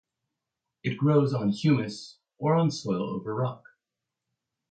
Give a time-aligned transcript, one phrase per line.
[0.81, 3.63] It grows on humus, or on soil over rock.